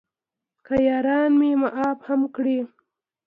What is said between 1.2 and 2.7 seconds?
مې معاف هم کړي.